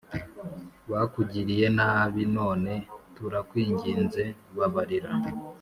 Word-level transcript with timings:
bakugiriye 0.91 1.67
nabi 1.77 2.21
None 2.37 2.73
turakwinginze 3.15 4.23
babarira 4.57 5.11